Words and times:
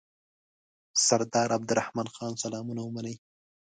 سردار 1.05 1.49
عبدالرحمن 1.57 2.07
خان 2.15 2.33
سلامونه 2.43 2.81
ومنئ. 2.83 3.15